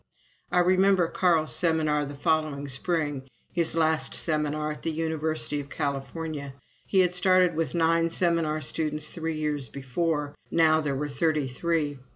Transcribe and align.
I 0.51 0.57
remember 0.61 1.07
Carl's 1.07 1.55
seminar 1.55 2.05
the 2.07 2.15
following 2.15 2.67
spring 2.67 3.29
his 3.53 3.75
last 3.75 4.15
seminar 4.15 4.71
at 4.71 4.81
the 4.81 4.89
University 4.89 5.59
of 5.61 5.69
California. 5.69 6.55
He 6.87 7.01
had 7.01 7.13
started 7.13 7.53
with 7.53 7.75
nine 7.75 8.09
seminar 8.09 8.61
students 8.61 9.11
three 9.11 9.37
years 9.37 9.69
before; 9.69 10.33
now 10.49 10.81
there 10.81 10.95
were 10.95 11.07
thirty 11.07 11.47
three. 11.47 11.99